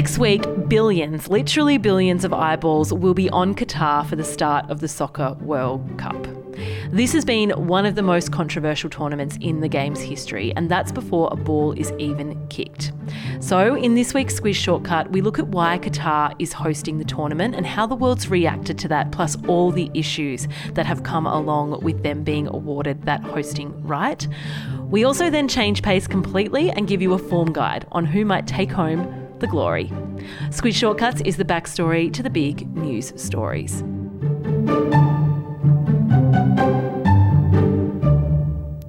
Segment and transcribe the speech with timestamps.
[0.00, 4.80] Next week, billions, literally billions of eyeballs will be on Qatar for the start of
[4.80, 6.26] the Soccer World Cup.
[6.90, 10.90] This has been one of the most controversial tournaments in the game's history, and that's
[10.90, 12.92] before a ball is even kicked.
[13.40, 17.54] So, in this week's Squiz Shortcut, we look at why Qatar is hosting the tournament
[17.54, 21.78] and how the world's reacted to that, plus all the issues that have come along
[21.82, 24.26] with them being awarded that hosting right.
[24.88, 28.46] We also then change pace completely and give you a form guide on who might
[28.46, 29.86] take home the glory.
[30.50, 33.82] Squiz Shortcuts is the backstory to the big news stories.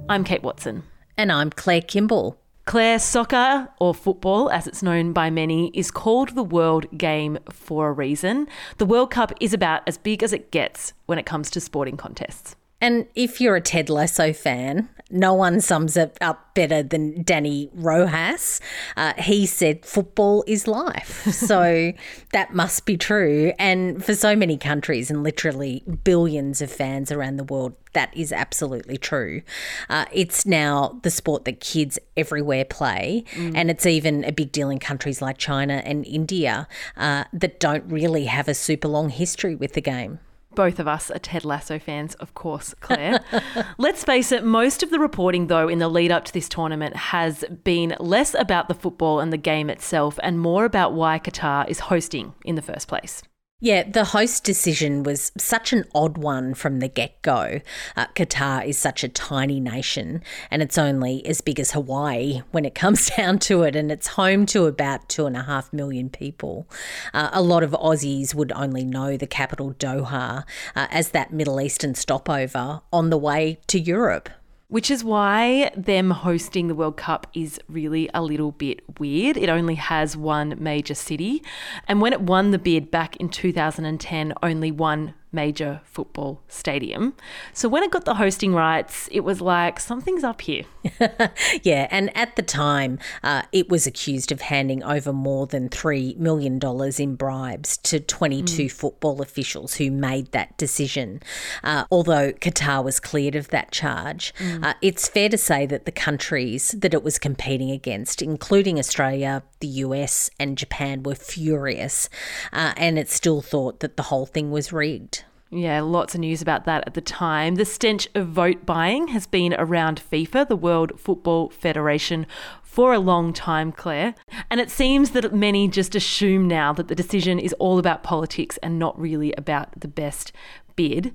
[0.08, 0.82] I'm Kate Watson.
[1.16, 2.38] And I'm Claire Kimball.
[2.64, 7.88] Claire, soccer, or football as it's known by many, is called the world game for
[7.88, 8.46] a reason.
[8.78, 11.96] The World Cup is about as big as it gets when it comes to sporting
[11.96, 12.54] contests.
[12.82, 17.70] And if you're a Ted Lasso fan, no one sums it up better than Danny
[17.74, 18.60] Rojas.
[18.96, 21.20] Uh, he said, football is life.
[21.52, 21.92] So
[22.32, 23.52] that must be true.
[23.58, 28.32] And for so many countries and literally billions of fans around the world, that is
[28.32, 29.42] absolutely true.
[29.90, 33.24] Uh, it's now the sport that kids everywhere play.
[33.32, 33.52] Mm.
[33.54, 37.84] And it's even a big deal in countries like China and India uh, that don't
[37.84, 40.20] really have a super long history with the game.
[40.54, 43.20] Both of us are Ted Lasso fans, of course, Claire.
[43.78, 46.96] Let's face it, most of the reporting, though, in the lead up to this tournament
[46.96, 51.68] has been less about the football and the game itself and more about why Qatar
[51.68, 53.22] is hosting in the first place.
[53.64, 57.60] Yeah, the host decision was such an odd one from the get go.
[57.94, 62.64] Uh, Qatar is such a tiny nation, and it's only as big as Hawaii when
[62.64, 66.10] it comes down to it, and it's home to about two and a half million
[66.10, 66.68] people.
[67.14, 70.42] Uh, a lot of Aussies would only know the capital Doha
[70.74, 74.28] uh, as that Middle Eastern stopover on the way to Europe
[74.72, 79.36] which is why them hosting the World Cup is really a little bit weird.
[79.36, 81.42] It only has one major city.
[81.86, 87.14] And when it won the bid back in 2010, only one major football stadium.
[87.52, 90.64] So when it got the hosting rights, it was like something's up here.
[91.62, 96.16] yeah, and at the time, uh, it was accused of handing over more than $3
[96.18, 96.60] million
[96.98, 98.70] in bribes to 22 mm.
[98.70, 101.20] football officials who made that decision.
[101.64, 104.64] Uh, although Qatar was cleared of that charge, mm.
[104.64, 109.42] uh, it's fair to say that the countries that it was competing against, including Australia,
[109.60, 112.08] the US, and Japan, were furious.
[112.52, 115.21] Uh, and it still thought that the whole thing was rigged.
[115.54, 117.56] Yeah, lots of news about that at the time.
[117.56, 122.26] The stench of vote buying has been around FIFA, the World Football Federation,
[122.62, 124.14] for a long time, Claire.
[124.50, 128.56] And it seems that many just assume now that the decision is all about politics
[128.62, 130.32] and not really about the best
[130.74, 131.14] bid.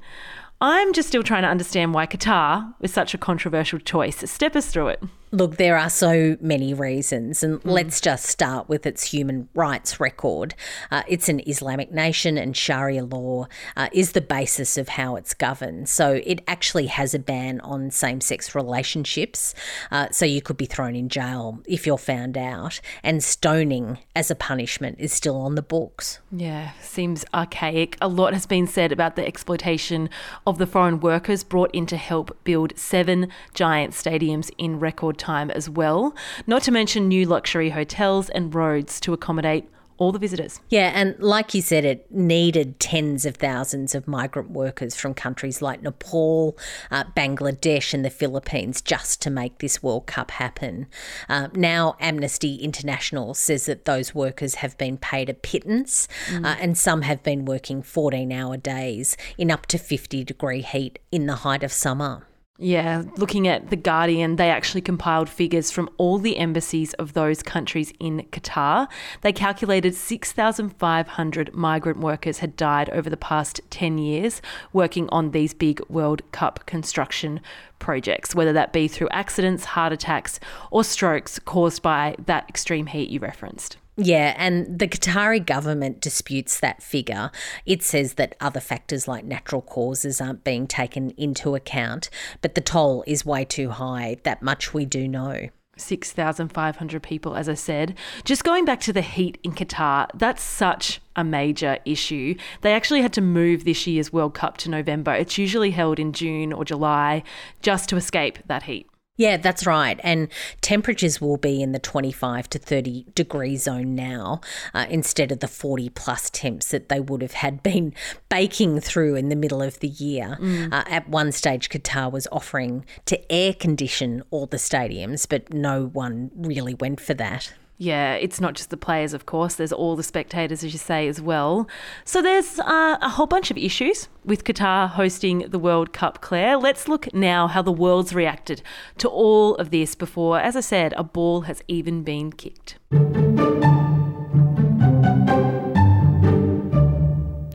[0.61, 4.29] I'm just still trying to understand why Qatar was such a controversial choice.
[4.29, 5.03] Step us through it.
[5.31, 7.69] Look, there are so many reasons, and mm.
[7.69, 10.55] let's just start with its human rights record.
[10.89, 15.33] Uh, it's an Islamic nation, and Sharia law uh, is the basis of how it's
[15.33, 15.89] governed.
[15.89, 19.53] So it actually has a ban on same sex relationships.
[19.91, 24.31] Uh, so you could be thrown in jail if you're found out, and stoning as
[24.31, 26.19] a punishment is still on the books.
[26.31, 27.97] Yeah, seems archaic.
[27.99, 30.09] A lot has been said about the exploitation
[30.45, 35.51] of the foreign workers brought in to help build seven giant stadiums in record time
[35.51, 40.59] as well, not to mention new luxury hotels and roads to accommodate all the visitors.
[40.69, 45.61] Yeah, and like you said, it needed tens of thousands of migrant workers from countries
[45.61, 46.57] like Nepal,
[46.91, 50.87] uh, Bangladesh, and the Philippines just to make this World Cup happen.
[51.27, 56.45] Uh, now, Amnesty International says that those workers have been paid a pittance, mm.
[56.45, 60.99] uh, and some have been working 14 hour days in up to 50 degree heat
[61.11, 62.27] in the height of summer.
[62.59, 67.43] Yeah, looking at The Guardian, they actually compiled figures from all the embassies of those
[67.43, 68.87] countries in Qatar.
[69.21, 74.41] They calculated 6,500 migrant workers had died over the past 10 years
[74.73, 77.41] working on these big World Cup construction
[77.77, 80.39] projects, whether that be through accidents, heart attacks,
[80.71, 83.77] or strokes caused by that extreme heat you referenced.
[83.99, 87.31] Yeah, and the Qatari government disputes that figure.
[87.65, 92.11] It says that other factors like natural causes aren't being taken into account,
[92.41, 94.17] but the toll is way too high.
[94.21, 95.49] That much we do know.
[95.77, 97.97] 6,500 people, as I said.
[98.23, 102.35] Just going back to the heat in Qatar, that's such a major issue.
[102.61, 105.13] They actually had to move this year's World Cup to November.
[105.13, 107.23] It's usually held in June or July
[107.61, 108.87] just to escape that heat.
[109.17, 109.99] Yeah, that's right.
[110.03, 110.29] And
[110.61, 114.41] temperatures will be in the 25 to 30 degree zone now
[114.73, 117.93] uh, instead of the 40 plus temps that they would have had been
[118.29, 120.37] baking through in the middle of the year.
[120.39, 120.71] Mm.
[120.71, 125.87] Uh, at one stage, Qatar was offering to air condition all the stadiums, but no
[125.87, 127.53] one really went for that.
[127.79, 129.55] Yeah, it's not just the players, of course.
[129.55, 131.67] There's all the spectators, as you say, as well.
[132.05, 136.57] So there's uh, a whole bunch of issues with Qatar hosting the World Cup, Claire.
[136.57, 138.63] Let's look now how the world's reacted
[138.97, 142.77] to all of this before, as I said, a ball has even been kicked.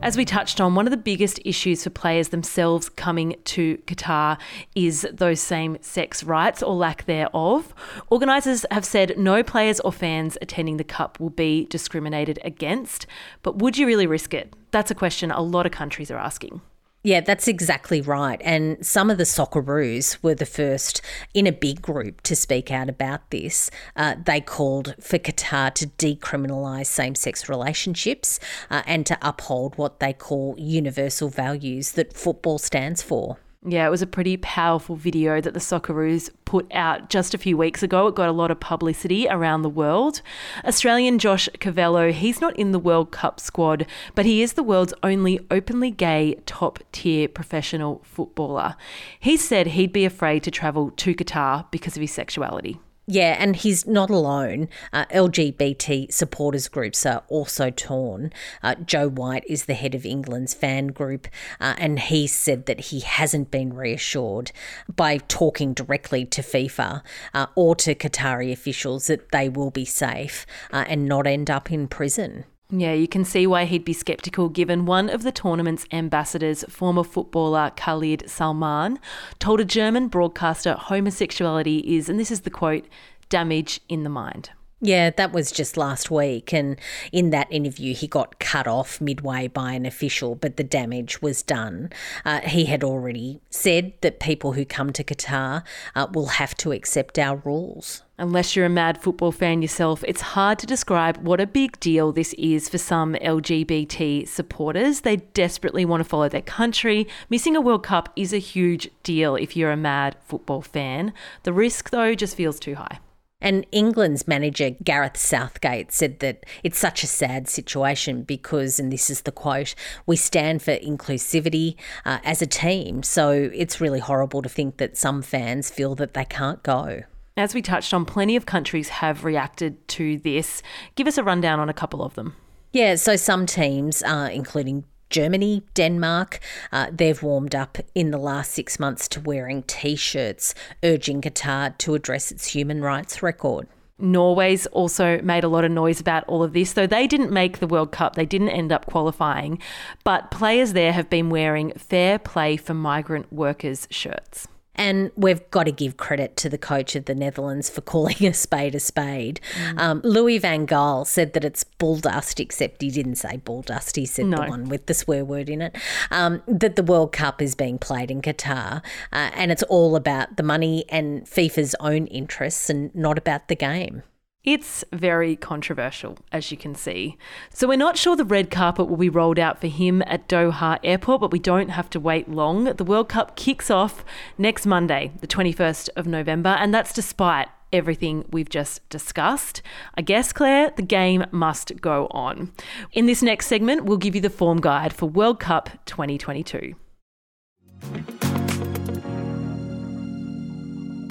[0.03, 4.37] As we touched on, one of the biggest issues for players themselves coming to Qatar
[4.75, 7.73] is those same sex rights or lack thereof.
[8.09, 13.07] Organisers have said no players or fans attending the Cup will be discriminated against,
[13.43, 14.53] but would you really risk it?
[14.71, 16.59] That's a question a lot of countries are asking.
[17.05, 18.41] Yeah, that's exactly right.
[18.45, 21.01] And some of the Socceroos were the first
[21.33, 23.69] in a big group to speak out about this.
[23.97, 28.39] Uh, they called for Qatar to decriminalise same sex relationships
[28.69, 33.37] uh, and to uphold what they call universal values that football stands for.
[33.65, 37.55] Yeah, it was a pretty powerful video that the Socceroos put out just a few
[37.55, 38.07] weeks ago.
[38.07, 40.21] It got a lot of publicity around the world.
[40.65, 44.93] Australian Josh Cavallo, he's not in the World Cup squad, but he is the world's
[45.01, 48.75] only openly gay top tier professional footballer.
[49.17, 52.79] He said he'd be afraid to travel to Qatar because of his sexuality.
[53.05, 54.69] Yeah, and he's not alone.
[54.93, 58.31] Uh, LGBT supporters groups are also torn.
[58.61, 61.27] Uh, Joe White is the head of England's fan group,
[61.59, 64.53] uh, and he said that he hasn't been reassured
[64.93, 67.01] by talking directly to FIFA
[67.33, 71.71] uh, or to Qatari officials that they will be safe uh, and not end up
[71.71, 72.45] in prison.
[72.75, 77.03] Yeah, you can see why he'd be sceptical given one of the tournament's ambassadors, former
[77.03, 78.97] footballer Khalid Salman,
[79.37, 82.85] told a German broadcaster homosexuality is, and this is the quote,
[83.29, 84.49] damage in the mind.
[84.85, 86.51] Yeah, that was just last week.
[86.51, 86.77] And
[87.13, 91.41] in that interview, he got cut off midway by an official, but the damage was
[91.41, 91.89] done.
[92.25, 95.63] Uh, he had already said that people who come to Qatar
[95.95, 98.03] uh, will have to accept our rules.
[98.17, 102.11] Unless you're a mad football fan yourself, it's hard to describe what a big deal
[102.11, 105.01] this is for some LGBT supporters.
[105.01, 107.07] They desperately want to follow their country.
[107.29, 111.13] Missing a World Cup is a huge deal if you're a mad football fan.
[111.43, 112.99] The risk, though, just feels too high.
[113.43, 119.09] And England's manager, Gareth Southgate, said that it's such a sad situation because, and this
[119.09, 119.75] is the quote,
[120.05, 121.75] we stand for inclusivity
[122.05, 123.03] uh, as a team.
[123.03, 127.03] So it's really horrible to think that some fans feel that they can't go.
[127.35, 130.61] As we touched on, plenty of countries have reacted to this.
[130.95, 132.35] Give us a rundown on a couple of them.
[132.71, 136.39] Yeah, so some teams, uh, including Germany, Denmark,
[136.71, 141.77] uh, they've warmed up in the last six months to wearing t shirts, urging Qatar
[141.77, 143.67] to address its human rights record.
[143.99, 147.59] Norway's also made a lot of noise about all of this, though they didn't make
[147.59, 148.15] the World Cup.
[148.15, 149.59] They didn't end up qualifying.
[150.03, 154.47] But players there have been wearing fair play for migrant workers shirts.
[154.75, 158.33] And we've got to give credit to the coach of the Netherlands for calling a
[158.33, 159.39] spade a spade.
[159.55, 159.79] Mm.
[159.79, 163.95] Um, Louis van Gaal said that it's bull dust, except he didn't say bull dust.
[163.95, 164.37] He said no.
[164.37, 165.75] the one with the swear word in it.
[166.11, 170.37] Um, that the World Cup is being played in Qatar, uh, and it's all about
[170.37, 174.03] the money and FIFA's own interests, and not about the game.
[174.43, 177.17] It's very controversial, as you can see.
[177.53, 180.79] So, we're not sure the red carpet will be rolled out for him at Doha
[180.83, 182.65] Airport, but we don't have to wait long.
[182.65, 184.03] The World Cup kicks off
[184.37, 189.61] next Monday, the 21st of November, and that's despite everything we've just discussed.
[189.95, 192.51] I guess, Claire, the game must go on.
[192.91, 196.75] In this next segment, we'll give you the form guide for World Cup 2022.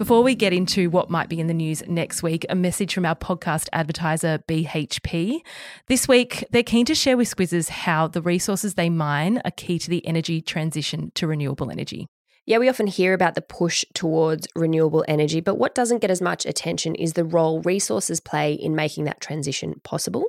[0.03, 3.07] Before we get into what might be in the news next week, a message from
[3.07, 5.39] our podcast advertiser, BHP.
[5.87, 9.79] This week, they're keen to share with Squizzes how the resources they mine are key
[9.79, 12.09] to the energy transition to renewable energy.
[12.47, 16.21] Yeah, we often hear about the push towards renewable energy, but what doesn't get as
[16.21, 20.25] much attention is the role resources play in making that transition possible.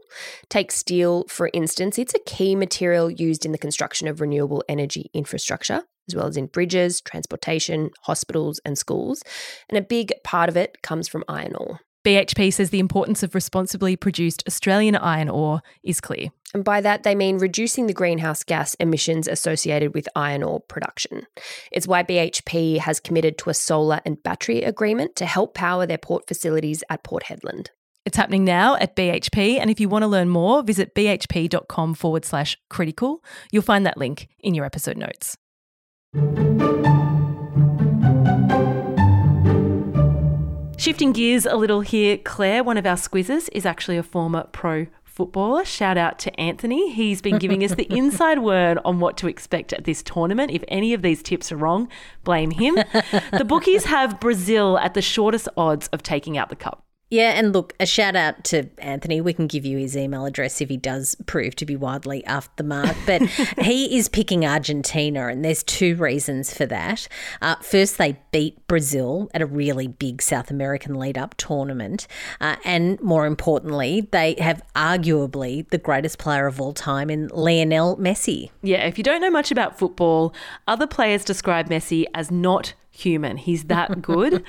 [0.50, 5.10] Take steel, for instance, it's a key material used in the construction of renewable energy
[5.16, 9.24] infrastructure as well as in bridges, transportation, hospitals, and schools.
[9.70, 11.80] And a big part of it comes from iron ore.
[12.04, 16.30] BHP says the importance of responsibly produced Australian iron ore is clear.
[16.54, 21.26] And by that, they mean reducing the greenhouse gas emissions associated with iron ore production.
[21.72, 25.98] It's why BHP has committed to a solar and battery agreement to help power their
[25.98, 27.70] port facilities at Port Hedland.
[28.06, 32.26] It's happening now at BHP, and if you want to learn more, visit bhp.com forward
[32.26, 33.24] slash critical.
[33.50, 35.38] You'll find that link in your episode notes.
[40.78, 44.86] Shifting gears a little here, Claire, one of our squizzes is actually a former pro
[45.04, 45.66] footballer.
[45.66, 46.92] Shout out to Anthony.
[46.92, 50.52] He's been giving us the inside word on what to expect at this tournament.
[50.52, 51.90] If any of these tips are wrong,
[52.24, 52.76] blame him.
[52.76, 56.86] the bookies have Brazil at the shortest odds of taking out the cup.
[57.14, 59.22] Yeah, and look, a shout out to Anthony.
[59.22, 62.50] We can give you his email address if he does prove to be wildly off
[62.56, 62.98] the mark.
[63.06, 63.22] But
[63.62, 67.08] he is picking Argentina, and there's two reasons for that.
[67.40, 72.08] Uh, first, they beat Brazil at a really big South American lead up tournament.
[72.42, 77.96] Uh, and more importantly, they have arguably the greatest player of all time in Lionel
[77.98, 78.50] Messi.
[78.64, 80.34] Yeah, if you don't know much about football,
[80.68, 83.38] other players describe Messi as not human.
[83.38, 84.44] He's that good.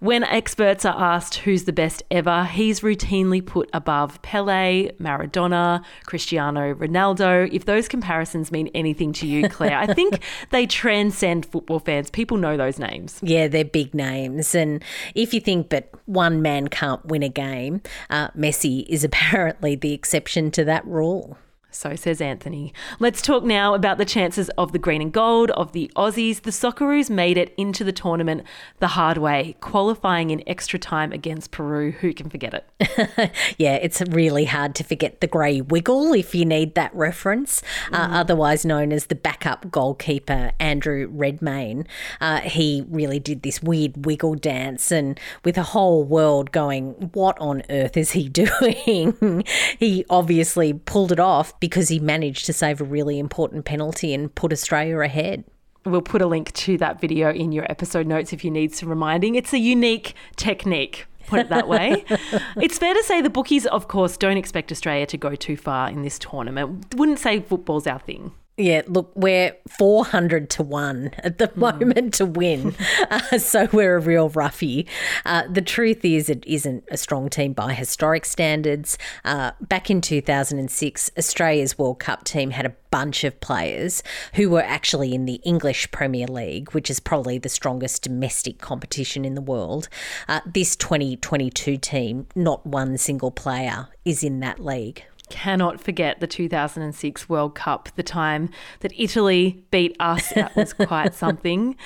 [0.00, 6.74] when experts are asked who's the best ever, he's routinely put above Pele, Maradona, Cristiano
[6.74, 7.48] Ronaldo.
[7.52, 12.10] If those comparisons mean anything to you, Claire, I think they transcend football fans.
[12.10, 13.20] People know those names.
[13.22, 14.54] Yeah, they're big names.
[14.54, 14.82] And
[15.14, 19.92] if you think that one man can't win a game, uh, Messi is apparently the
[19.92, 21.36] exception to that rule.
[21.70, 22.74] So says Anthony.
[22.98, 26.42] Let's talk now about the chances of the green and gold of the Aussies.
[26.42, 28.42] The Socceroos made it into the tournament
[28.80, 31.92] the hard way, qualifying in extra time against Peru.
[31.92, 33.32] Who can forget it?
[33.58, 37.62] yeah, it's really hard to forget the grey wiggle if you need that reference,
[37.92, 38.10] uh, mm.
[38.10, 41.86] uh, otherwise known as the backup goalkeeper, Andrew Redmayne.
[42.20, 47.38] Uh, he really did this weird wiggle dance, and with a whole world going, What
[47.38, 49.44] on earth is he doing?
[49.78, 54.34] he obviously pulled it off because he managed to save a really important penalty and
[54.34, 55.44] put Australia ahead.
[55.84, 58.88] We'll put a link to that video in your episode notes if you need some
[58.88, 59.34] reminding.
[59.34, 62.04] It's a unique technique put it that way.
[62.56, 65.88] it's fair to say the bookies, of course, don't expect Australia to go too far
[65.88, 66.94] in this tournament.
[66.96, 68.32] Wouldn't say football's our thing.
[68.60, 71.56] Yeah, look, we're 400 to 1 at the mm.
[71.56, 72.74] moment to win.
[73.10, 74.86] Uh, so we're a real roughie.
[75.24, 78.98] Uh, the truth is, it isn't a strong team by historic standards.
[79.24, 84.02] Uh, back in 2006, Australia's World Cup team had a bunch of players
[84.34, 89.24] who were actually in the English Premier League, which is probably the strongest domestic competition
[89.24, 89.88] in the world.
[90.28, 96.26] Uh, this 2022 team, not one single player is in that league cannot forget the
[96.26, 100.30] 2006 World Cup, the time that Italy beat us.
[100.34, 101.76] That was quite something.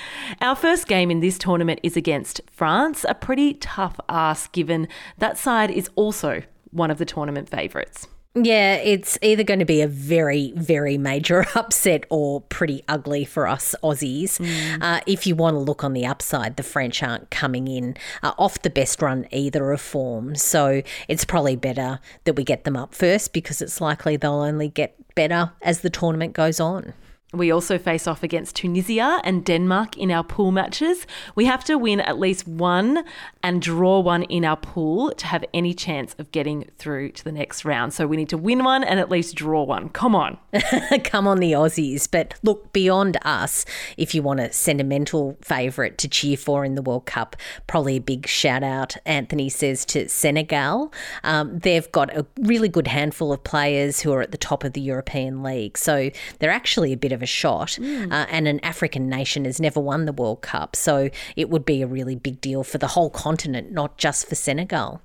[0.41, 4.87] Our first game in this tournament is against France, a pretty tough ask given
[5.17, 8.07] that side is also one of the tournament favourites.
[8.35, 13.47] Yeah, it's either going to be a very, very major upset or pretty ugly for
[13.47, 14.39] us Aussies.
[14.39, 14.83] Mm.
[14.83, 18.33] Uh, if you want to look on the upside, the French aren't coming in uh,
[18.37, 20.35] off the best run either of form.
[20.35, 24.67] So it's probably better that we get them up first because it's likely they'll only
[24.67, 26.93] get better as the tournament goes on.
[27.35, 31.05] We also face off against Tunisia and Denmark in our pool matches.
[31.35, 33.03] We have to win at least one
[33.43, 37.31] and draw one in our pool to have any chance of getting through to the
[37.31, 37.93] next round.
[37.93, 39.89] So we need to win one and at least draw one.
[39.89, 40.37] Come on.
[41.03, 42.09] Come on, the Aussies.
[42.09, 43.65] But look, beyond us,
[43.97, 47.35] if you want a sentimental favourite to cheer for in the World Cup,
[47.67, 50.93] probably a big shout out, Anthony says, to Senegal.
[51.23, 54.73] Um, they've got a really good handful of players who are at the top of
[54.73, 55.77] the European League.
[55.77, 57.69] So they're actually a bit of shot.
[57.69, 58.11] Mm.
[58.11, 60.75] Uh, and an African nation has never won the World Cup.
[60.75, 64.35] So it would be a really big deal for the whole continent, not just for
[64.35, 65.01] Senegal.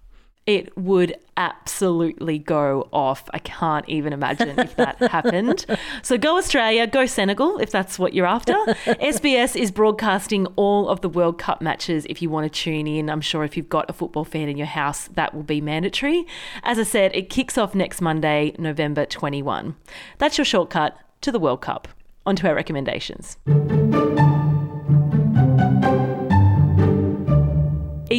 [0.46, 3.28] It would absolutely go off.
[3.32, 5.64] I can't even imagine if that happened.
[6.02, 8.52] So go Australia, go Senegal if that's what you're after.
[8.84, 13.10] SBS is broadcasting all of the World Cup matches if you want to tune in.
[13.10, 16.26] I'm sure if you've got a football fan in your house, that will be mandatory.
[16.62, 19.76] As I said, it kicks off next Monday, November 21.
[20.18, 21.86] That's your shortcut to the World Cup
[22.26, 23.36] onto our recommendations.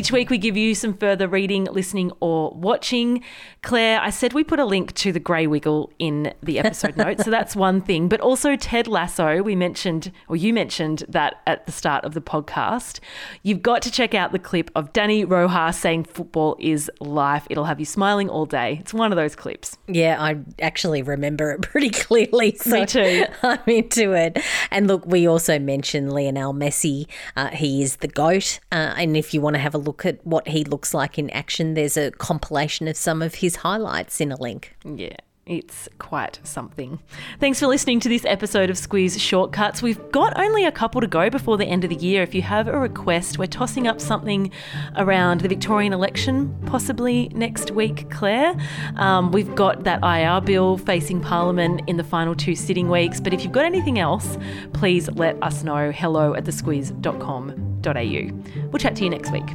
[0.02, 3.24] Each week, we give you some further reading, listening, or watching.
[3.62, 7.24] Claire, I said we put a link to the Grey Wiggle in the episode notes,
[7.24, 8.08] so that's one thing.
[8.08, 12.20] But also Ted Lasso, we mentioned, or you mentioned that at the start of the
[12.20, 13.00] podcast.
[13.44, 17.46] You've got to check out the clip of Danny Rojas saying football is life.
[17.52, 18.78] It'll have you smiling all day.
[18.80, 19.78] It's one of those clips.
[19.88, 22.56] Yeah, I actually remember it pretty clearly.
[22.56, 23.26] So Me too.
[23.44, 24.40] I'm into it.
[24.72, 27.06] And look, we also mentioned Lionel Messi.
[27.36, 28.60] Uh, he is the GOAT.
[28.72, 31.20] Uh, and if you want to have a look look at what he looks like
[31.20, 34.74] in action, there's a compilation of some of his highlights in a link.
[34.86, 35.18] Yeah.
[35.48, 37.00] It's quite something.
[37.40, 39.82] Thanks for listening to this episode of Squiz Shortcuts.
[39.82, 42.22] We've got only a couple to go before the end of the year.
[42.22, 44.52] If you have a request, we're tossing up something
[44.96, 48.56] around the Victorian election, possibly next week, Claire.
[48.98, 53.20] Um, we've got that IR bill facing Parliament in the final two sitting weeks.
[53.20, 54.38] But if you've got anything else,
[54.74, 55.92] please let us know.
[55.92, 58.70] Hello at thesquiz.com.au.
[58.70, 59.50] We'll chat to you next week.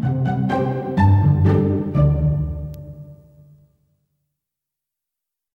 [0.00, 0.79] Música